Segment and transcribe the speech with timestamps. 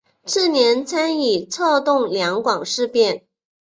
[0.25, 3.23] 次年参与策动两广事变。